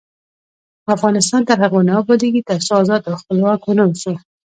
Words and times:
افغانستان 0.95 1.41
تر 1.49 1.57
هغو 1.63 1.79
نه 1.87 1.93
ابادیږي، 2.01 2.41
ترڅو 2.49 2.73
ازاد 2.81 3.01
او 3.09 3.15
خپلواک 3.21 3.59
ونه 3.63 3.83
اوسو. 3.87 4.13